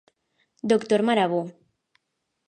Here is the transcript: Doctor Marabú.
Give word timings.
Doctor 0.71 0.99
Marabú. 1.07 1.41